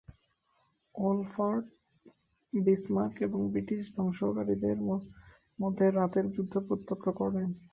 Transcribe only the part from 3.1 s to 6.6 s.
এবং ব্রিটিশ ধ্বংসকারীদের মধ্যে রাতের যুদ্ধ